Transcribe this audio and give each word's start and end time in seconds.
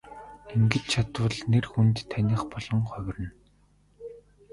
Ингэж 0.55 0.83
чадвал 0.91 1.37
нэр 1.51 1.65
хүнд 1.71 1.97
таных 2.11 2.41
болон 2.53 2.81
хувирна. 2.91 3.29